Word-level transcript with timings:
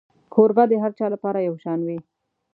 کوربه 0.33 0.63
د 0.71 0.73
هر 0.83 0.91
چا 0.99 1.05
لپاره 1.13 1.45
یو 1.47 1.55
شان 1.63 1.79
وي. 1.87 1.97